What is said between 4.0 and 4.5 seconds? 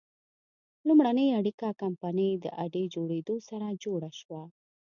شوه.